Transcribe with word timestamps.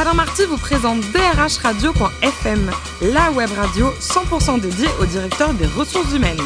Alain 0.00 0.14
Marty 0.14 0.44
vous 0.44 0.58
présente 0.58 1.00
drhradio.fm, 1.12 2.70
la 3.02 3.32
web 3.32 3.50
radio 3.56 3.88
100% 4.00 4.60
dédiée 4.60 4.86
au 5.00 5.06
directeur 5.06 5.52
des 5.54 5.66
ressources 5.66 6.14
humaines. 6.14 6.38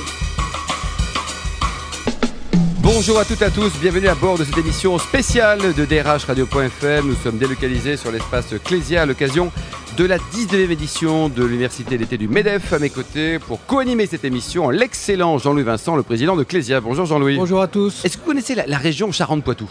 Bonjour 2.79 3.19
à 3.19 3.27
toutes 3.27 3.43
et 3.43 3.45
à 3.45 3.51
tous, 3.51 3.71
bienvenue 3.79 4.09
à 4.09 4.15
bord 4.15 4.39
de 4.39 4.45
cette 4.45 4.57
émission 4.57 4.97
spéciale 4.99 5.75
de 5.75 5.85
DRH 5.85 6.25
Radio.fm. 6.25 7.07
Nous 7.07 7.15
sommes 7.15 7.37
délocalisés 7.37 7.99
sur 7.99 8.11
l'espace 8.11 8.55
Clésia 8.65 9.03
à 9.03 9.07
l'occasion 9.07 9.53
de 9.99 10.07
la 10.07 10.17
19e 10.17 10.71
édition 10.71 11.29
de 11.29 11.45
l'Université 11.45 11.99
d'été 11.99 12.17
du 12.17 12.29
MEDEF 12.29 12.73
à 12.73 12.79
mes 12.79 12.89
côtés 12.89 13.39
pour 13.39 13.67
co-animer 13.67 14.07
cette 14.07 14.25
émission 14.25 14.71
l'excellent 14.71 15.37
Jean-Louis 15.37 15.65
Vincent, 15.65 15.95
le 15.95 16.03
président 16.03 16.37
de 16.37 16.45
Clésia. 16.45 16.81
Bonjour 16.81 17.05
Jean-Louis. 17.05 17.37
Bonjour 17.37 17.61
à 17.61 17.69
tous. 17.69 18.03
Est-ce 18.03 18.17
que 18.17 18.23
vous 18.23 18.29
connaissez 18.29 18.55
la, 18.55 18.67
la 18.67 18.79
région 18.79 19.13
Charente-Poitou? 19.13 19.69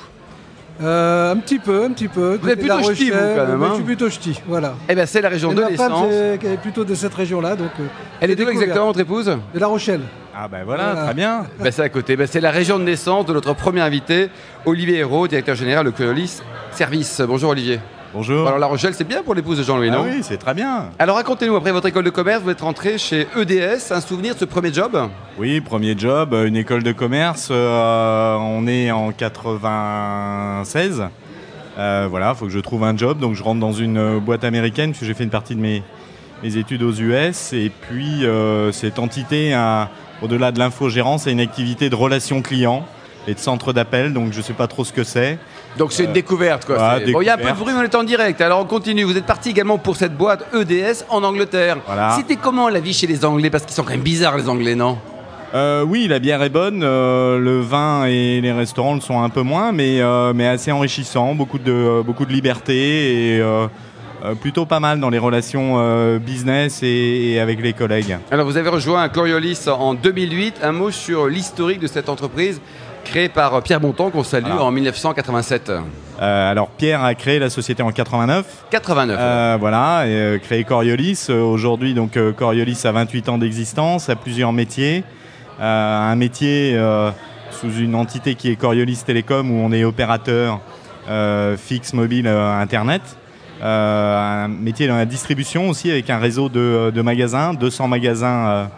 Euh, 0.81 1.31
un 1.33 1.37
petit 1.37 1.59
peu, 1.59 1.83
un 1.83 1.91
petit 1.91 2.07
peu. 2.07 2.39
Vous 2.41 2.49
êtes 2.49 2.59
plutôt 2.59 2.81
ch'ti, 2.93 3.11
vous, 3.11 3.17
quand 3.17 3.47
même, 3.47 3.61
hein 3.63 3.67
Je 3.69 3.75
suis 3.75 3.83
plutôt 3.83 4.09
ch'ti, 4.09 4.41
voilà. 4.47 4.73
Eh 4.89 4.95
bien, 4.95 5.05
c'est 5.05 5.21
la 5.21 5.29
région 5.29 5.51
Et 5.51 5.55
de 5.55 5.61
ma 5.61 5.67
femme, 5.69 5.91
naissance. 5.91 6.07
c'est- 6.09 6.39
elle 6.43 6.53
est 6.53 6.57
plutôt 6.57 6.83
de 6.83 6.95
cette 6.95 7.13
région-là, 7.13 7.55
donc. 7.55 7.69
euh, 7.79 7.83
Elle 8.19 8.31
est 8.31 8.35
d'où 8.35 8.49
exactement, 8.49 8.85
votre 8.87 8.99
épouse? 8.99 9.25
De 9.53 9.59
La 9.59 9.67
Rochelle. 9.67 10.01
Ah 10.35 10.47
ben 10.47 10.63
voilà, 10.63 10.91
Voilà. 10.91 11.05
très 11.05 11.13
bien. 11.13 11.45
Ben, 11.59 11.71
C'est 11.71 11.81
à 11.83 11.89
côté. 11.89 12.15
Ben, 12.15 12.25
c'est 12.25 12.39
la 12.41 12.51
région 12.51 12.79
de 12.79 12.83
naissance 12.83 13.25
de 13.25 13.33
notre 13.33 13.53
premier 13.53 13.81
invité, 13.81 14.29
Olivier 14.65 14.97
Hérault, 14.99 15.27
directeur 15.27 15.55
général 15.55 15.85
de 15.85 15.91
Coyolis 15.91 16.41
Service. 16.71 17.21
Bonjour 17.27 17.51
Olivier. 17.51 17.79
Bonjour. 18.13 18.45
Alors 18.45 18.59
La 18.59 18.67
Rochelle, 18.67 18.93
c'est 18.93 19.07
bien 19.07 19.23
pour 19.23 19.35
l'épouse 19.35 19.57
de 19.57 19.63
Jean-Louis, 19.63 19.89
Ah 19.89 19.95
non 19.97 20.03
oui, 20.03 20.19
c'est 20.21 20.37
très 20.37 20.53
bien. 20.53 20.89
Alors 20.99 21.15
racontez-nous, 21.15 21.55
après 21.55 21.71
votre 21.71 21.87
école 21.87 22.03
de 22.03 22.09
commerce, 22.09 22.41
vous 22.43 22.49
êtes 22.49 22.59
rentré 22.59 22.97
chez 22.97 23.25
EDS, 23.37 23.91
un 23.91 24.01
souvenir 24.01 24.33
de 24.33 24.39
ce 24.39 24.45
premier 24.45 24.73
job? 24.73 25.09
Oui, 25.39 25.61
premier 25.61 25.97
job, 25.97 26.33
euh, 26.33 26.45
une 26.45 26.57
école 26.57 26.83
de 26.83 26.91
commerce. 26.91 27.47
euh, 27.51 28.35
on 28.35 28.67
est 28.67 28.91
en 28.91 29.11
96. 29.13 31.03
Euh, 31.77 32.07
voilà, 32.09 32.33
faut 32.35 32.45
que 32.47 32.51
je 32.51 32.59
trouve 32.59 32.83
un 32.83 32.97
job. 32.97 33.17
Donc 33.19 33.35
je 33.35 33.43
rentre 33.43 33.61
dans 33.61 33.71
une 33.71 34.19
boîte 34.19 34.43
américaine 34.43 34.91
puisque 34.91 35.05
j'ai 35.05 35.13
fait 35.13 35.23
une 35.23 35.29
partie 35.29 35.55
de 35.55 35.61
mes, 35.61 35.81
mes 36.43 36.57
études 36.57 36.83
aux 36.83 36.91
US. 36.93 37.53
Et 37.53 37.71
puis 37.87 38.25
euh, 38.25 38.73
cette 38.73 38.99
entité, 38.99 39.57
au-delà 40.21 40.51
de 40.51 40.59
l'infogérance, 40.59 41.27
a 41.27 41.31
une 41.31 41.39
activité 41.39 41.89
de 41.89 41.95
relations 41.95 42.41
clients 42.41 42.85
et 43.25 43.35
de 43.35 43.39
centre 43.39 43.71
d'appel. 43.71 44.11
Donc 44.11 44.33
je 44.33 44.39
ne 44.39 44.43
sais 44.43 44.51
pas 44.53 44.67
trop 44.67 44.83
ce 44.83 44.91
que 44.91 45.05
c'est. 45.05 45.39
Donc 45.77 45.91
c'est 45.93 46.03
une 46.03 46.13
découverte 46.13 46.65
quoi. 46.65 46.75
voilà, 46.75 46.99
C'est- 47.05 47.11
Bon, 47.11 47.21
il 47.21 47.25
y 47.25 47.29
a 47.29 47.33
un 47.33 47.37
peu 47.37 47.43
de 47.43 47.47
découverte. 47.47 47.59
bruit, 47.63 47.73
mais 47.73 47.79
on 47.81 47.83
est 47.91 47.95
en 47.95 48.03
direct. 48.03 48.41
Alors 48.41 48.59
on 48.59 48.65
continue. 48.65 49.03
Vous 49.03 49.17
êtes 49.17 49.25
parti 49.25 49.49
également 49.49 49.77
pour 49.77 49.95
cette 49.95 50.15
boîte 50.17 50.45
EDS 50.53 51.05
en 51.09 51.23
Angleterre. 51.23 51.77
Voilà. 51.85 52.15
C'était 52.17 52.35
comment 52.35 52.67
la 52.69 52.79
vie 52.79 52.93
chez 52.93 53.07
les 53.07 53.23
Anglais? 53.25 53.49
Parce 53.49 53.65
qu'ils 53.65 53.73
sont 53.75 53.83
quand 53.83 53.91
même 53.91 54.01
bizarres 54.01 54.37
les 54.37 54.49
Anglais, 54.49 54.75
non? 54.75 54.97
Euh, 55.53 55.83
oui, 55.85 56.07
la 56.07 56.19
bière 56.19 56.41
est 56.43 56.49
bonne, 56.49 56.81
euh, 56.81 57.37
le 57.37 57.59
vin 57.59 58.05
et 58.05 58.39
les 58.39 58.53
restaurants 58.53 58.93
le 58.95 59.01
sont 59.01 59.21
un 59.21 59.27
peu 59.29 59.41
moins, 59.41 59.73
mais, 59.73 59.99
euh, 59.99 60.31
mais 60.33 60.47
assez 60.47 60.71
enrichissant, 60.71 61.35
beaucoup 61.35 61.59
de, 61.59 61.71
euh, 61.73 62.03
beaucoup 62.03 62.25
de 62.25 62.31
liberté 62.31 63.35
et 63.35 63.39
euh, 63.41 63.67
euh, 64.23 64.33
plutôt 64.35 64.65
pas 64.65 64.79
mal 64.79 65.01
dans 65.01 65.09
les 65.09 65.17
relations 65.17 65.75
euh, 65.79 66.19
business 66.19 66.83
et, 66.83 67.31
et 67.33 67.39
avec 67.41 67.61
les 67.61 67.73
collègues. 67.73 68.17
Alors 68.31 68.45
vous 68.45 68.55
avez 68.55 68.69
rejoint 68.69 69.09
Coriolis 69.09 69.59
en 69.67 69.93
2008. 69.93 70.61
Un 70.63 70.71
mot 70.71 70.89
sur 70.89 71.27
l'historique 71.27 71.79
de 71.81 71.87
cette 71.87 72.07
entreprise 72.07 72.61
créée 73.03 73.29
par 73.29 73.61
Pierre 73.61 73.79
Bontemps 73.79 74.09
qu'on 74.09 74.23
salue 74.23 74.45
Voilà. 74.45 74.63
en 74.63 74.71
1987. 74.71 75.71
Euh, 76.21 76.51
alors 76.51 76.69
Pierre 76.69 77.03
a 77.03 77.15
créé 77.15 77.39
la 77.39 77.49
société 77.49 77.81
en 77.81 77.91
89, 77.91 78.65
89. 78.69 79.17
euh, 79.19 79.57
voilà, 79.59 80.05
et, 80.05 80.11
euh, 80.11 80.37
créé 80.37 80.63
Coriolis. 80.63 81.27
Aujourd'hui, 81.29 81.93
donc 81.93 82.17
Coriolis 82.37 82.79
a 82.83 82.91
28 82.91 83.29
ans 83.29 83.37
d'existence, 83.37 84.09
a 84.09 84.15
plusieurs 84.15 84.53
métiers. 84.53 85.03
Un 85.59 86.15
métier 86.15 86.79
sous 87.51 87.71
une 87.73 87.93
entité 87.93 88.33
qui 88.35 88.49
est 88.49 88.55
Coriolis 88.55 89.03
Télécom 89.05 89.51
où 89.51 89.63
on 89.63 89.71
est 89.71 89.83
opérateur 89.83 90.59
fixe, 91.57 91.93
mobile, 91.93 92.27
internet. 92.27 93.01
Un 93.63 94.47
métier 94.47 94.87
dans 94.87 94.95
la 94.97 95.05
distribution 95.05 95.69
aussi 95.69 95.91
avec 95.91 96.09
un 96.09 96.17
réseau 96.17 96.49
de, 96.49 96.91
de 96.93 97.01
magasins, 97.03 97.53
200 97.53 97.87
magasins 97.89 98.69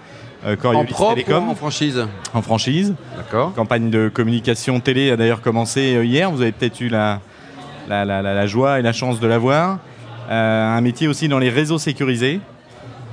en 0.45 0.55
Coriolis 0.55 0.91
propre 0.91 1.13
Télécom 1.13 1.47
ou 1.47 1.51
en 1.51 1.55
franchise 1.55 2.05
en 2.33 2.41
franchise. 2.41 2.93
D'accord. 3.17 3.53
Campagne 3.53 3.89
de 3.89 4.09
communication 4.09 4.79
télé 4.79 5.11
a 5.11 5.15
d'ailleurs 5.17 5.41
commencé 5.41 5.95
euh, 5.95 6.05
hier. 6.05 6.31
Vous 6.31 6.41
avez 6.41 6.51
peut-être 6.51 6.81
eu 6.81 6.89
la, 6.89 7.19
la, 7.87 8.05
la- 8.05 8.47
joie 8.47 8.79
et 8.79 8.81
la 8.81 8.93
chance 8.93 9.19
de 9.19 9.27
la 9.27 9.37
voir. 9.37 9.79
Euh, 10.29 10.77
un 10.77 10.81
métier 10.81 11.07
aussi 11.07 11.27
dans 11.27 11.39
les 11.39 11.49
réseaux 11.49 11.77
sécurisés. 11.77 12.39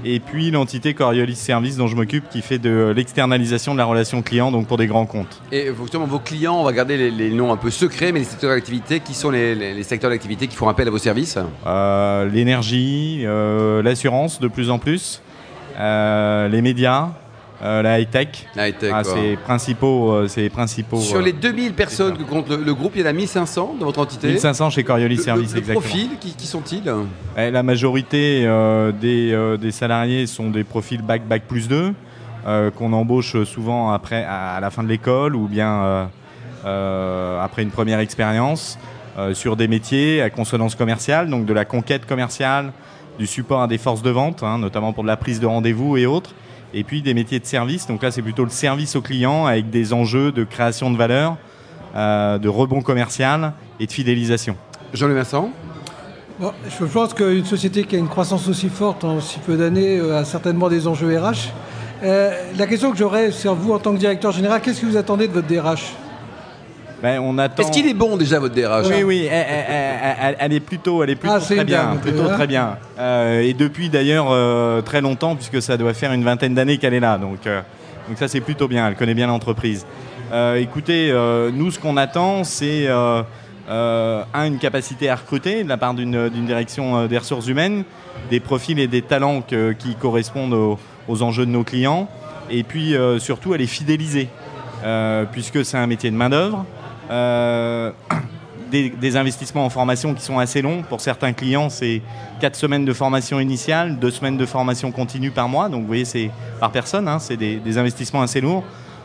Et 0.02 0.18
puis 0.18 0.50
l'entité 0.50 0.94
Coriolis 0.94 1.34
Service 1.36 1.76
dont 1.76 1.86
je 1.86 1.94
m'occupe 1.94 2.26
qui 2.30 2.40
fait 2.40 2.58
de 2.58 2.90
l'externalisation 2.96 3.74
de 3.74 3.78
la 3.78 3.84
relation 3.84 4.22
client 4.22 4.50
donc 4.50 4.66
pour 4.66 4.78
des 4.78 4.86
grands 4.86 5.04
comptes. 5.04 5.42
Et 5.52 5.70
justement, 5.78 6.06
vos 6.06 6.18
clients, 6.20 6.56
on 6.58 6.64
va 6.64 6.72
garder 6.72 6.96
les, 6.96 7.10
les 7.10 7.28
noms 7.30 7.52
un 7.52 7.58
peu 7.58 7.70
secrets, 7.70 8.10
mais 8.10 8.20
les 8.20 8.24
secteurs 8.24 8.54
d'activité, 8.54 9.00
qui 9.00 9.12
sont 9.12 9.28
les, 9.30 9.82
secteurs 9.82 10.08
d'activité 10.08 10.46
qui 10.46 10.56
font 10.56 10.70
appel 10.70 10.88
à 10.88 10.90
vos 10.90 10.96
services? 10.96 11.36
Euh, 11.66 12.24
L'énergie, 12.30 13.24
euh, 13.26 13.82
l'assurance 13.82 14.40
de 14.40 14.48
plus 14.48 14.70
en 14.70 14.78
plus, 14.78 15.20
euh, 15.78 16.48
les 16.48 16.62
médias, 16.62 17.08
euh, 17.62 17.82
la 17.82 18.00
high-tech. 18.00 18.46
High-tech, 18.56 18.90
Ah, 18.94 19.02
c'est 19.04 19.36
principaux, 19.44 20.12
euh, 20.12 20.28
c'est 20.28 20.48
principaux. 20.48 21.00
Sur 21.00 21.18
euh, 21.18 21.22
les 21.22 21.32
2000 21.32 21.74
personnes 21.74 22.16
que 22.16 22.22
compte 22.22 22.48
le, 22.48 22.56
le 22.56 22.74
groupe, 22.74 22.92
il 22.94 23.02
y 23.02 23.04
en 23.04 23.08
a 23.08 23.12
1500 23.12 23.76
dans 23.78 23.86
votre 23.86 24.00
entité 24.00 24.28
1500 24.28 24.70
chez 24.70 24.84
Coriolis 24.84 25.16
Le- 25.16 25.22
Service 25.22 25.50
le, 25.50 25.54
le 25.56 25.58
exactement. 25.60 25.80
profil, 25.80 26.10
qui, 26.20 26.34
qui 26.34 26.46
sont-ils? 26.46 26.92
Eh, 27.36 27.50
La 27.50 27.62
majorité 27.62 28.44
euh, 28.46 28.92
des, 28.92 29.32
euh, 29.32 29.56
des 29.56 29.70
salariés 29.72 30.26
sont 30.26 30.50
des 30.50 30.64
profils 30.64 31.02
bac 31.02 31.22
bac 31.28 31.42
plus 31.46 31.68
2 31.68 31.92
euh, 32.46 32.70
qu'on 32.70 32.92
embauche 32.94 33.42
souvent 33.44 33.90
après 33.92 34.24
à, 34.24 34.54
à 34.54 34.60
la 34.60 34.70
fin 34.70 34.82
de 34.82 34.88
l'école 34.88 35.36
ou 35.36 35.46
bien 35.46 35.82
euh, 35.82 36.04
euh, 36.64 37.40
après 37.42 37.62
une 37.62 37.70
première 37.70 37.98
expérience 38.00 38.78
euh, 39.18 39.34
sur 39.34 39.56
des 39.56 39.68
métiers 39.68 40.22
à 40.22 40.30
consonance 40.30 40.74
commerciale, 40.74 41.28
donc 41.28 41.44
de 41.46 41.52
la 41.52 41.64
conquête 41.64 42.06
commerciale, 42.06 42.72
du 43.18 43.26
support 43.26 43.62
à 43.62 43.66
des 43.66 43.78
forces 43.78 44.02
de 44.02 44.10
vente, 44.10 44.42
hein, 44.42 44.58
notamment 44.58 44.92
pour 44.92 45.02
de 45.02 45.08
la 45.08 45.16
prise 45.16 45.40
de 45.40 45.46
rendez-vous 45.46 45.96
et 45.96 46.06
autres, 46.06 46.30
et 46.74 46.84
puis 46.84 47.02
des 47.02 47.14
métiers 47.14 47.40
de 47.40 47.46
service. 47.46 47.86
Donc 47.86 48.02
là, 48.02 48.10
c'est 48.10 48.22
plutôt 48.22 48.44
le 48.44 48.50
service 48.50 48.96
au 48.96 49.00
client 49.00 49.46
avec 49.46 49.70
des 49.70 49.92
enjeux 49.92 50.32
de 50.32 50.44
création 50.44 50.90
de 50.90 50.96
valeur, 50.96 51.36
euh, 51.96 52.38
de 52.38 52.48
rebond 52.48 52.82
commercial 52.82 53.52
et 53.78 53.86
de 53.86 53.92
fidélisation. 53.92 54.56
Jean-Louis 54.94 55.16
Vincent 55.16 55.50
Bon, 56.38 56.52
je 56.66 56.84
pense 56.86 57.12
qu'une 57.12 57.44
société 57.44 57.84
qui 57.84 57.96
a 57.96 57.98
une 57.98 58.08
croissance 58.08 58.48
aussi 58.48 58.70
forte 58.70 59.04
en 59.04 59.20
si 59.20 59.38
peu 59.40 59.58
d'années 59.58 59.98
euh, 59.98 60.20
a 60.20 60.24
certainement 60.24 60.70
des 60.70 60.86
enjeux 60.86 61.18
RH. 61.18 61.50
Euh, 62.02 62.30
la 62.56 62.66
question 62.66 62.90
que 62.90 62.96
j'aurais 62.96 63.30
sur 63.30 63.54
vous 63.54 63.74
en 63.74 63.78
tant 63.78 63.92
que 63.92 63.98
directeur 63.98 64.32
général, 64.32 64.62
qu'est-ce 64.62 64.80
que 64.80 64.86
vous 64.86 64.96
attendez 64.96 65.28
de 65.28 65.32
votre 65.34 65.46
DRH 65.46 65.94
Ben, 67.02 67.18
on 67.20 67.38
attend... 67.38 67.62
Est-ce 67.62 67.70
qu'il 67.72 67.88
est 67.88 67.94
bon 67.94 68.16
déjà, 68.16 68.38
votre 68.38 68.54
DRH 68.54 68.86
Oui, 68.88 69.02
oui, 69.02 69.28
elle, 69.30 69.46
elle- 69.48 70.16
elle- 70.20 70.36
elle 70.38 70.52
est 70.52 70.60
plutôt, 70.60 71.02
elle 71.02 71.10
est 71.10 71.14
plutôt 71.16 71.34
Ah, 71.36 71.40
très 71.40 71.64
bien, 71.64 71.96
plutôt 72.00 72.24
hein. 72.24 72.34
très 72.34 72.46
bien. 72.46 72.76
Euh, 72.98 73.40
et 73.40 73.54
depuis 73.54 73.88
d'ailleurs 73.88 74.26
euh, 74.30 74.82
très 74.82 75.00
longtemps, 75.00 75.34
puisque 75.34 75.62
ça 75.62 75.76
doit 75.76 75.94
faire 75.94 76.12
une 76.12 76.24
vingtaine 76.24 76.54
d'années 76.54 76.76
qu'elle 76.78 76.92
est 76.94 77.00
là. 77.00 77.16
Donc, 77.16 77.46
euh, 77.46 77.60
donc 78.08 78.18
ça 78.18 78.28
c'est 78.28 78.40
plutôt 78.40 78.68
bien. 78.68 78.86
Elle 78.88 78.96
connaît 78.96 79.14
bien 79.14 79.28
l'entreprise. 79.28 79.86
Euh, 80.32 80.56
écoutez, 80.56 81.10
euh, 81.10 81.50
nous 81.52 81.70
ce 81.70 81.78
qu'on 81.78 81.96
attend, 81.96 82.44
c'est 82.44 82.86
euh, 82.86 83.22
euh, 83.70 84.22
un 84.34 84.44
une 84.44 84.58
capacité 84.58 85.08
à 85.08 85.16
recruter 85.16 85.64
de 85.64 85.68
la 85.68 85.76
part 85.78 85.94
d'une 85.94 86.28
d'une 86.28 86.44
direction 86.44 86.98
euh, 86.98 87.06
des 87.08 87.16
ressources 87.18 87.46
humaines, 87.48 87.84
des 88.30 88.40
profils 88.40 88.78
et 88.78 88.86
des 88.88 89.02
talents 89.02 89.40
que- 89.40 89.72
qui 89.72 89.94
correspondent 89.94 90.52
aux, 90.54 90.78
aux 91.08 91.22
enjeux 91.22 91.46
de 91.46 91.50
nos 91.50 91.64
clients, 91.64 92.08
et 92.50 92.62
puis 92.62 92.94
euh, 92.94 93.18
surtout 93.18 93.52
à 93.54 93.56
les 93.56 93.66
fidéliser, 93.66 94.28
euh, 94.84 95.24
puisque 95.30 95.64
c'est 95.64 95.78
un 95.78 95.86
métier 95.86 96.10
de 96.10 96.16
main 96.16 96.28
d'œuvre. 96.28 96.58
Euh, 96.58 96.79
des, 98.70 98.90
des 98.90 99.16
investissements 99.16 99.64
en 99.64 99.70
formation 99.70 100.14
qui 100.14 100.22
sont 100.22 100.38
assez 100.38 100.62
longs. 100.62 100.82
Pour 100.82 101.00
certains 101.00 101.32
clients, 101.32 101.68
c'est 101.68 102.02
4 102.40 102.56
semaines 102.56 102.84
de 102.84 102.92
formation 102.92 103.40
initiale, 103.40 103.98
2 103.98 104.10
semaines 104.10 104.36
de 104.36 104.46
formation 104.46 104.92
continue 104.92 105.30
par 105.30 105.48
mois. 105.48 105.68
Donc 105.68 105.82
vous 105.82 105.86
voyez, 105.86 106.04
c'est 106.04 106.30
par 106.60 106.70
personne, 106.70 107.08
hein, 107.08 107.18
c'est 107.18 107.36
des, 107.36 107.78
investissements 107.78 108.22
assez 108.22 108.40
lourds. 108.40 108.64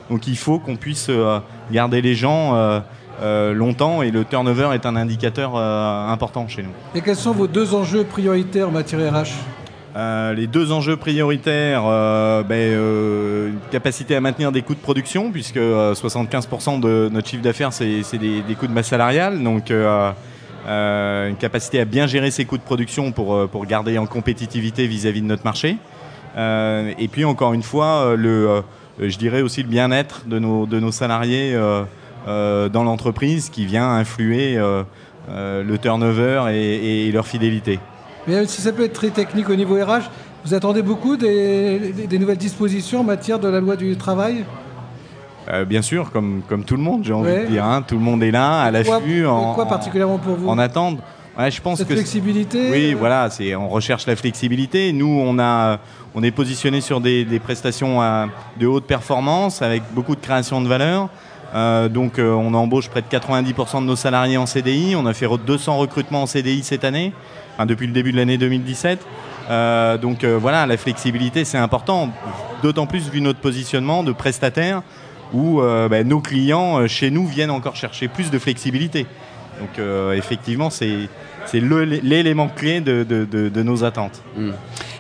Donc 0.09 0.27
il 0.27 0.37
faut 0.37 0.59
qu'on 0.59 0.75
puisse 0.75 1.07
euh, 1.09 1.39
garder 1.71 2.01
les 2.01 2.13
gens 2.13 2.55
euh, 2.55 2.79
euh, 3.21 3.53
longtemps 3.53 4.01
et 4.01 4.11
le 4.11 4.25
turnover 4.25 4.71
est 4.73 4.85
un 4.85 4.97
indicateur 4.97 5.53
euh, 5.55 6.07
important 6.09 6.47
chez 6.49 6.63
nous. 6.63 6.71
Et 6.93 7.01
quels 7.01 7.15
sont 7.15 7.31
vos 7.31 7.47
deux 7.47 7.73
enjeux 7.73 8.03
prioritaires 8.03 8.67
en 8.67 8.71
matière 8.71 8.99
RH 9.13 9.31
Euh, 9.95 10.33
les 10.33 10.47
deux 10.47 10.73
enjeux 10.73 10.97
prioritaires, 10.97 11.83
euh, 11.85 12.43
ben, 12.43 12.55
euh, 12.55 13.51
capacité 13.71 14.15
à 14.15 14.21
maintenir 14.21 14.51
des 14.51 14.61
coûts 14.61 14.75
de 14.75 14.79
production, 14.79 15.31
puisque 15.31 15.55
euh, 15.55 15.93
75% 15.93 16.81
de 16.81 17.09
notre 17.11 17.29
chiffre 17.29 17.41
d'affaires, 17.41 17.71
c'est 17.71 18.17
des, 18.17 18.55
coûts 18.59 18.67
de 18.67 18.73
masse 18.73 18.87
salariale. 18.87 19.41
Donc, 19.41 19.71
euh, 19.71 20.11
euh, 20.67 21.29
une 21.29 21.37
capacité 21.37 21.79
à 21.79 21.85
bien 21.85 22.07
gérer 22.07 22.29
ses 22.29 22.43
coûts 22.43 22.57
de 22.57 22.63
production 22.63 23.13
pour, 23.13 23.35
euh, 23.35 23.47
pour 23.47 23.65
garder 23.65 23.97
en 23.97 24.05
compétitivité 24.05 24.85
vis-à-vis 24.85 25.21
de 25.21 25.27
notre 25.27 25.45
marché. 25.45 25.77
Euh, 26.35 26.91
et 26.99 27.07
puis, 27.07 27.23
encore 27.23 27.53
une 27.53 27.63
fois, 27.63 28.07
euh, 28.07 28.15
le, 28.17 28.49
euh, 28.49 28.61
je 28.99 29.17
dirais 29.17 29.41
aussi 29.41 29.63
le 29.63 29.69
bien-être 29.69 30.27
de 30.27 30.39
nos, 30.39 30.65
de 30.65 30.77
nos 30.77 30.91
salariés 30.91 31.53
euh, 31.53 31.83
euh, 32.27 32.67
dans 32.67 32.83
l'entreprise 32.83 33.49
qui 33.49 33.65
vient 33.65 33.89
influer 33.91 34.57
euh, 34.57 34.83
euh, 35.29 35.63
le 35.63 35.77
turnover 35.77 36.47
et 36.51 37.09
leur 37.13 37.27
fidélité. 37.27 37.79
Mais 38.27 38.35
même 38.35 38.47
si 38.47 38.61
ça 38.61 38.71
peut 38.71 38.83
être 38.83 38.93
très 38.93 39.09
technique 39.09 39.49
au 39.49 39.55
niveau 39.55 39.75
RH, 39.75 40.09
vous 40.45 40.53
attendez 40.53 40.81
beaucoup 40.81 41.17
des, 41.17 41.93
nouvelles 42.19 42.37
dispositions 42.37 43.01
en 43.01 43.03
matière 43.03 43.39
de 43.39 43.47
la 43.47 43.59
loi 43.59 43.75
du 43.75 43.95
travail? 43.97 44.45
Euh, 45.49 45.63
bien 45.65 45.81
sûr, 45.83 46.11
comme, 46.11 46.41
comme 46.47 46.63
tout 46.63 46.75
le 46.75 46.81
monde, 46.81 47.03
j'ai 47.03 47.13
envie 47.13 47.31
Ouais. 47.31 47.45
de 47.45 47.51
dire. 47.51 47.63
hein, 47.65 47.83
tout 47.87 47.95
le 47.95 48.01
monde 48.01 48.23
est 48.23 48.31
là, 48.31 48.61
à 48.61 48.71
l'affût, 48.71 49.25
en, 49.27 49.53
quoi 49.53 49.67
particulièrement 49.67 50.17
pour 50.17 50.35
vous? 50.35 50.49
en 50.49 50.57
attente. 50.57 50.99
Ouais, 51.37 51.51
je 51.51 51.61
pense 51.61 51.79
Cette 51.79 51.89
que 51.89 51.95
flexibilité 51.95 52.69
oui, 52.71 52.93
euh, 52.93 52.97
voilà, 52.97 53.29
c'est 53.29 53.55
on 53.55 53.67
recherche 53.67 54.07
la 54.07 54.15
flexibilité. 54.15 54.93
Nous, 54.93 55.05
on 55.23 55.37
a, 55.37 55.79
on 56.15 56.23
est 56.23 56.31
positionné 56.31 56.79
sur 56.79 57.01
des, 57.01 57.25
des 57.25 57.39
prestations 57.39 58.01
à- 58.01 58.27
de 58.57 58.65
haute 58.65 58.85
performance 58.85 59.61
avec 59.61 59.83
beaucoup 59.93 60.15
de 60.15 60.21
création 60.21 60.61
de 60.61 60.67
valeur. 60.67 61.09
Euh, 61.53 61.89
donc, 61.89 62.13
on 62.19 62.53
embauche 62.53 62.89
près 62.89 63.01
de 63.01 63.07
90% 63.07 63.81
de 63.81 63.85
nos 63.85 63.95
salariés 63.97 64.37
en 64.37 64.45
CDI. 64.45 64.95
On 64.95 65.05
a 65.05 65.13
fait 65.13 65.27
200 65.45 65.77
recrutements 65.77 66.23
en 66.23 66.25
CDI 66.25 66.63
cette 66.63 66.85
année, 66.85 67.11
enfin, 67.55 67.65
depuis 67.65 67.87
le 67.87 67.93
début 67.93 68.11
de 68.11 68.17
l'année 68.17 68.37
2017. 68.37 68.99
Euh, 69.49 69.97
donc 69.97 70.23
euh, 70.23 70.37
voilà, 70.39 70.65
la 70.65 70.77
flexibilité, 70.77 71.45
c'est 71.45 71.57
important. 71.57 72.09
D'autant 72.63 72.85
plus 72.87 73.09
vu 73.09 73.21
notre 73.21 73.39
positionnement 73.39 74.03
de 74.03 74.11
prestataire 74.11 74.81
où 75.33 75.61
euh, 75.61 75.87
bah, 75.89 76.03
nos 76.03 76.19
clients 76.19 76.87
chez 76.87 77.11
nous 77.11 77.27
viennent 77.27 77.51
encore 77.51 77.75
chercher 77.75 78.07
plus 78.07 78.31
de 78.31 78.39
flexibilité. 78.39 79.05
Donc 79.59 79.79
effectivement, 80.17 80.69
c'est 80.69 81.07
l'élément 81.53 82.47
clé 82.49 82.81
de, 82.81 83.03
de- 83.03 83.25
de- 83.25 83.49
de 83.49 83.63
nos 83.63 83.83
attentes. 83.83 84.21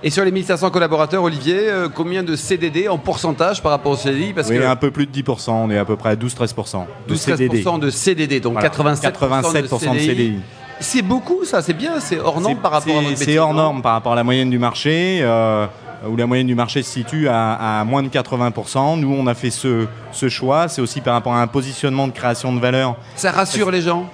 Et 0.03 0.09
sur 0.09 0.23
les 0.23 0.31
1500 0.31 0.69
collaborateurs, 0.69 1.23
Olivier, 1.23 1.67
combien 1.93 2.23
de 2.23 2.35
CDD 2.35 2.87
en 2.87 2.97
pourcentage 2.97 3.61
par 3.61 3.71
rapport 3.71 3.91
au 3.91 3.97
CDI 3.97 4.31
Parce 4.33 4.49
Oui, 4.49 4.57
que 4.57 4.63
un 4.63 4.75
peu 4.75 4.91
plus 4.91 5.07
de 5.07 5.11
10%, 5.11 5.51
on 5.51 5.69
est 5.71 5.77
à 5.77 5.83
peu 5.85 5.95
près 5.95 6.11
à 6.11 6.15
12-13% 6.15 6.85
de 7.07 7.15
CDD. 7.15 7.63
12-13% 7.63 7.79
de 7.79 7.89
CDD, 7.89 8.39
donc 8.39 8.53
Voilà. 8.53 8.69
87%, 8.69 9.11
87% 9.11 9.93
de 9.93 9.99
CDI. 9.99 10.35
C'est 10.79 11.01
beaucoup 11.01 11.45
ça, 11.45 11.61
c'est 11.61 11.73
bien, 11.73 11.99
c'est 11.99 12.19
hors 12.19 12.41
norme 12.41 12.55
C'est- 12.55 12.61
par 12.61 12.71
rapport 12.71 12.95
à 12.97 12.99
c'est- 12.99 13.03
votre 13.05 13.17
C'est 13.17 13.25
métier, 13.25 13.39
hors 13.39 13.53
non 13.53 13.61
norme 13.63 13.81
par 13.81 13.93
rapport 13.93 14.11
à 14.13 14.15
la 14.15 14.23
moyenne 14.23 14.49
du 14.49 14.59
marché, 14.59 15.19
euh, 15.21 15.65
où 16.07 16.15
la 16.17 16.27
moyenne 16.27 16.47
du 16.47 16.55
marché 16.55 16.83
se 16.83 16.91
situe 16.91 17.27
à, 17.29 17.79
à 17.79 17.83
moins 17.85 18.03
de 18.03 18.09
80%. 18.09 18.97
Nous, 18.97 19.11
on 19.13 19.25
a 19.27 19.33
fait 19.33 19.49
ce, 19.49 19.87
ce 20.11 20.29
choix. 20.29 20.67
C'est 20.67 20.81
aussi 20.81 21.01
par 21.01 21.13
rapport 21.13 21.33
à 21.33 21.41
un 21.41 21.47
positionnement 21.47 22.07
de 22.07 22.11
création 22.13 22.53
de 22.53 22.59
valeur. 22.59 22.97
Ça 23.15 23.31
rassure 23.31 23.71
les 23.71 23.81
gens. 23.81 24.05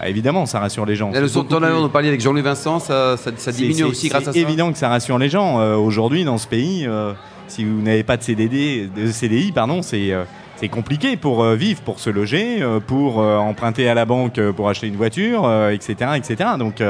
Ah, 0.00 0.08
évidemment, 0.08 0.46
ça 0.46 0.60
rassure 0.60 0.86
les 0.86 0.96
gens. 0.96 1.10
La 1.10 1.20
leçon 1.20 1.42
de 1.42 1.48
C'est 1.50 1.56
plus- 1.56 1.66
on 1.72 1.84
en 1.84 1.88
parlait 1.88 2.08
avec 2.08 2.20
Jean-Louis 2.20 2.42
Vincent, 2.42 2.78
ça, 2.78 3.16
ça, 3.16 3.30
ça 3.36 3.52
C'est- 3.52 3.52
diminue 3.52 3.74
c'est- 3.74 3.82
aussi 3.84 4.08
grâce 4.08 4.22
à 4.22 4.26
ça. 4.26 4.32
C'est 4.32 4.40
évident 4.40 4.70
que 4.72 4.78
ça 4.78 4.88
rassure 4.88 5.18
les 5.18 5.28
gens. 5.28 5.60
Euh, 5.60 5.76
Aujourd'hui, 5.76 6.24
dans 6.24 6.38
ce 6.38 6.46
pays, 6.46 6.86
euh, 6.86 7.12
si 7.48 7.64
vous 7.64 7.80
n'avez 7.82 8.02
pas 8.04 8.16
de 8.16 8.22
CDD, 8.22 8.88
de 8.94 9.10
CDI, 9.10 9.50
pardon, 9.52 9.82
c'est 9.82 10.12
c'est 10.56 10.68
compliqué 10.68 11.16
pour 11.16 11.42
euh, 11.42 11.56
vivre, 11.56 11.80
pour 11.82 12.00
se 12.00 12.10
loger, 12.10 12.62
euh, 12.62 12.80
pour 12.80 13.20
euh, 13.20 13.36
emprunter 13.36 13.88
à 13.88 13.94
la 13.94 14.04
banque 14.04 14.40
pour 14.52 14.68
acheter 14.68 14.86
une 14.86 14.96
voiture, 14.96 15.50
etc., 15.70 16.12
etc. 16.16 16.50
Donc, 16.58 16.82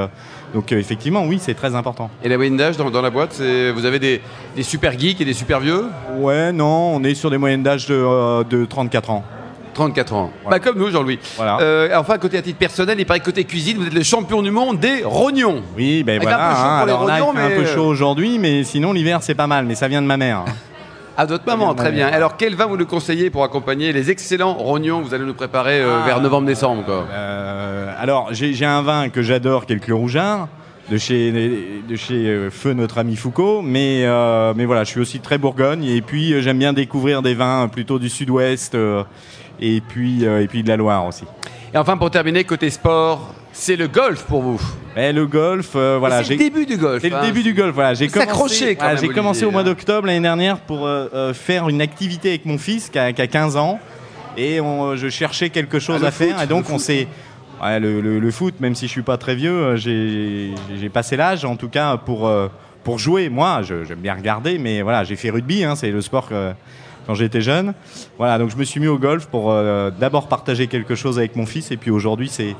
donc 0.52 0.72
effectivement, 0.72 1.24
oui, 1.24 1.38
c'est 1.40 1.54
très 1.54 1.74
important. 1.74 2.10
Et 2.22 2.28
la 2.28 2.36
moyenne 2.36 2.56
d'âge 2.56 2.76
dans, 2.76 2.90
dans 2.90 3.02
la 3.02 3.10
boîte, 3.10 3.40
vous 3.40 3.84
avez 3.84 3.98
des, 3.98 4.20
des 4.56 4.62
super 4.62 4.98
geeks 4.98 5.20
et 5.20 5.24
des 5.24 5.32
super 5.32 5.60
vieux? 5.60 5.86
Ouais, 6.18 6.52
non, 6.52 6.94
on 6.94 7.04
est 7.04 7.14
sur 7.14 7.30
des 7.30 7.38
moyennes 7.38 7.62
d'âge 7.62 7.86
de, 7.86 7.94
euh, 7.94 8.44
de 8.44 8.64
34 8.64 9.10
ans. 9.10 9.24
34 9.74 10.14
ans. 10.14 10.30
Ouais. 10.44 10.50
Bah, 10.52 10.60
comme 10.60 10.78
nous, 10.78 10.88
Jean-Louis. 10.90 11.18
Voilà. 11.36 11.58
Euh, 11.60 11.88
enfin, 11.96 12.16
côté 12.18 12.38
à 12.38 12.42
titre 12.42 12.58
personnel, 12.58 12.98
il 13.00 13.06
paraît 13.06 13.18
que 13.18 13.24
côté 13.24 13.44
cuisine, 13.44 13.76
vous 13.78 13.86
êtes 13.86 13.94
le 13.94 14.04
champion 14.04 14.40
du 14.40 14.52
monde 14.52 14.78
des 14.78 15.02
rognons. 15.04 15.62
Oui, 15.76 16.04
ben 16.04 16.20
voilà. 16.22 16.36
un 16.36 16.50
peu 16.50 16.54
chaud 16.54 16.62
hein, 16.64 16.78
pour 16.78 16.86
les 16.86 16.92
alors 16.92 17.06
là, 17.06 17.18
il 17.18 17.22
rognons, 17.22 17.32
fait 17.34 17.44
un 17.44 17.48
mais, 17.48 17.56
peu 17.56 17.62
euh, 17.62 17.74
chaud 17.74 17.86
aujourd'hui, 17.86 18.38
mais 18.38 18.62
sinon 18.62 18.92
l'hiver 18.92 19.18
c'est 19.22 19.34
pas 19.34 19.48
mal. 19.48 19.64
Mais 19.64 19.74
ça 19.74 19.88
vient 19.88 20.00
de 20.00 20.06
ma 20.06 20.16
mère. 20.16 20.44
À 21.16 21.26
d'autres 21.26 21.44
moments, 21.46 21.74
bien, 21.74 21.82
très 21.84 21.92
bien. 21.92 22.08
Alors, 22.08 22.36
quel 22.36 22.54
vin 22.56 22.66
vous 22.66 22.76
nous 22.76 22.86
conseillez 22.86 23.30
pour 23.30 23.44
accompagner 23.44 23.92
les 23.92 24.10
excellents 24.10 24.54
rognons 24.54 25.00
que 25.00 25.06
vous 25.06 25.14
allez 25.14 25.24
nous 25.24 25.34
préparer 25.34 25.80
euh, 25.80 26.00
Ah. 26.02 26.06
vers 26.06 26.20
novembre-décembre 26.20 26.84
quoi 26.84 27.06
Euh, 27.12 27.92
alors, 27.98 28.28
j'ai 28.32 28.64
un 28.64 28.82
vin 28.82 29.08
que 29.10 29.22
j'adore, 29.22 29.66
qui 29.66 29.72
est 29.72 29.76
le 29.76 29.80
Clos 29.80 29.98
Rougeard, 29.98 30.48
de 30.90 30.98
chez, 30.98 31.30
de 31.88 31.96
chez 31.96 32.26
euh, 32.26 32.50
Feu, 32.50 32.72
notre 32.72 32.98
ami 32.98 33.14
Foucault. 33.16 33.62
Mais, 33.62 34.02
euh, 34.04 34.52
mais 34.56 34.64
voilà, 34.64 34.82
je 34.84 34.90
suis 34.90 35.00
aussi 35.00 35.20
très 35.20 35.38
Bourgogne. 35.38 35.84
Et 35.84 36.02
puis, 36.02 36.40
j'aime 36.42 36.58
bien 36.58 36.72
découvrir 36.72 37.22
des 37.22 37.34
vins 37.34 37.68
plutôt 37.68 37.98
du 38.00 38.08
sud-ouest 38.08 38.76
et, 39.60 39.80
puis, 39.80 40.24
et 40.24 40.48
puis 40.48 40.62
de 40.64 40.68
la 40.68 40.76
Loire 40.76 41.06
aussi. 41.06 41.24
Et 41.72 41.78
enfin, 41.78 41.96
pour 41.96 42.10
terminer, 42.10 42.42
côté 42.44 42.70
sport, 42.70 43.32
c'est 43.54 43.76
le 43.76 43.88
golf 43.88 44.24
pour 44.24 44.42
vous. 44.42 44.60
Et 44.96 45.12
le 45.12 45.26
golf, 45.26 45.70
euh, 45.76 45.96
voilà. 45.98 46.22
c'est 46.22 46.32
le 46.34 46.38
début 46.38 46.66
du 46.66 46.76
golf. 46.76 47.00
C'est 47.00 47.08
le 47.08 47.16
hein. 47.16 47.22
début 47.22 47.42
du 47.42 47.54
golf. 47.54 47.74
Voilà, 47.74 47.94
j'ai 47.94 48.08
commencé, 48.08 48.74
voilà, 48.78 48.96
j'ai 48.96 49.08
commencé 49.08 49.44
au 49.44 49.50
mois 49.50 49.62
hein. 49.62 49.64
d'octobre 49.64 50.06
l'année 50.06 50.20
dernière 50.20 50.58
pour 50.58 50.86
euh, 50.86 51.08
euh, 51.14 51.32
faire 51.34 51.68
une 51.68 51.80
activité 51.80 52.28
avec 52.30 52.44
mon 52.46 52.58
fils 52.58 52.90
qui 52.90 52.98
a, 52.98 53.12
qui 53.12 53.22
a 53.22 53.26
15 53.26 53.56
ans 53.56 53.80
et 54.36 54.60
on- 54.60 54.96
je 54.96 55.08
cherchais 55.08 55.48
quelque 55.50 55.78
chose 55.78 56.00
Ah, 56.04 56.08
à 56.08 56.10
faire 56.10 56.42
et 56.42 56.46
donc 56.46 56.68
on 56.70 56.78
s'est 56.78 57.06
ouais, 57.62 57.80
le, 57.80 58.00
le- 58.00 58.18
le 58.18 58.30
foot, 58.30 58.54
même 58.60 58.74
si 58.74 58.86
je 58.86 58.90
suis 58.92 59.02
pas 59.02 59.16
très 59.16 59.34
vieux, 59.36 59.76
j'ai 59.76 60.52
passé 60.92 61.16
l'âge 61.16 61.44
en 61.44 61.56
tout 61.56 61.68
cas 61.68 61.96
pour 61.96 62.26
euh, 62.28 62.48
pour 62.82 62.98
jouer. 62.98 63.30
Moi, 63.30 63.62
j'aime 63.62 63.98
bien 63.98 64.14
regarder, 64.14 64.58
mais 64.58 64.82
voilà, 64.82 65.04
j'ai 65.04 65.16
fait 65.16 65.30
rugby, 65.30 65.64
hein, 65.64 65.74
c'est 65.74 65.90
le 65.90 66.02
sport 66.02 66.28
que- 66.28 66.52
quand 67.06 67.14
j'étais 67.14 67.40
jeune. 67.40 67.74
Voilà, 68.18 68.38
donc 68.38 68.50
je 68.50 68.56
me 68.56 68.64
suis 68.64 68.80
mis 68.80 68.86
au 68.88 68.98
golf 68.98 69.26
pour 69.26 69.50
euh, 69.50 69.90
d'abord 69.90 70.28
partager 70.28 70.66
quelque 70.66 70.94
chose 70.94 71.18
avec 71.18 71.34
mon 71.36 71.46
fils 71.46 71.70
et 71.70 71.76
puis 71.76 71.90
aujourd'hui 71.90 72.28
c'est 72.28 72.54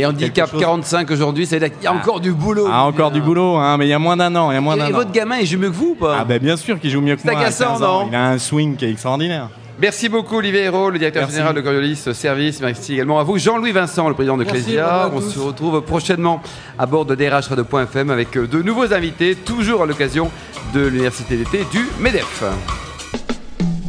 Et 0.00 0.06
handicap 0.06 0.34
quelque 0.34 0.50
chose- 0.52 0.60
45 0.60 1.10
aujourd'hui, 1.10 1.46
c'est 1.46 1.58
qu'il 1.58 1.82
y 1.84 1.86
a 1.86 1.92
encore 1.92 2.20
du 2.20 2.32
boulot. 2.32 2.68
ah, 2.70 2.84
encore 2.84 3.10
du 3.10 3.20
boulot, 3.20 3.56
hein, 3.56 3.76
mais 3.78 3.86
il 3.86 3.90
y 3.90 3.92
a 3.94 3.98
moins 3.98 4.16
d'un 4.16 4.34
an, 4.36 4.50
il 4.50 4.54
y 4.54 4.58
a 4.58 4.60
moins 4.60 4.76
Et, 4.76 4.78
d'un 4.80 4.86
et 4.88 4.92
an. 4.92 4.96
votre 4.96 5.12
gamin, 5.12 5.36
il 5.38 5.46
joue 5.46 5.58
mieux 5.58 5.70
que 5.70 5.74
vous 5.76 5.90
ou 5.90 5.94
pas 5.94 6.18
Ah 6.20 6.24
ben 6.24 6.38
bien 6.38 6.56
sûr 6.56 6.78
qu'il 6.80 6.90
joue 6.90 7.00
mieux 7.00 7.16
que 7.16 7.22
C'est 7.22 7.30
moi. 7.30 7.38
à 7.40 7.42
agaçant, 7.44 7.64
15 7.72 7.82
ans. 7.82 8.00
non 8.04 8.08
Il 8.10 8.14
a 8.14 8.28
un 8.28 8.38
swing 8.38 8.76
qui 8.76 8.84
est 8.84 8.90
extraordinaire. 8.90 9.48
Merci 9.78 10.08
beaucoup 10.08 10.36
Olivier 10.38 10.62
Hérault, 10.62 10.88
le 10.88 10.98
directeur 10.98 11.22
Merci. 11.24 11.34
général 11.36 11.54
de 11.54 11.60
Coriolis 11.60 11.96
Service. 12.14 12.60
Merci 12.62 12.94
également 12.94 13.18
à 13.18 13.24
vous 13.24 13.36
Jean-Louis 13.38 13.72
Vincent, 13.72 14.08
le 14.08 14.14
président 14.14 14.38
de 14.38 14.44
Clésia. 14.44 15.10
On 15.14 15.20
se 15.20 15.38
retrouve 15.38 15.82
prochainement 15.82 16.40
à 16.78 16.86
bord 16.86 17.04
de 17.04 17.14
DRH-Radio.fm 17.14 18.08
avec 18.10 18.36
euh, 18.38 18.46
de 18.46 18.62
nouveaux 18.62 18.92
invités, 18.94 19.34
toujours 19.34 19.82
à 19.82 19.86
l'occasion 19.86 20.30
de 20.72 20.80
l'université 20.86 21.36
d'été 21.36 21.66
du 21.70 21.86
MEDEF. 22.00 22.42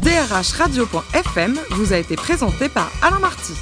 DRH 0.02 0.52
Radio.fm 0.58 1.54
vous 1.70 1.92
a 1.94 1.96
été 1.96 2.16
présenté 2.16 2.68
par 2.68 2.90
Alain 3.02 3.18
Marty. 3.20 3.54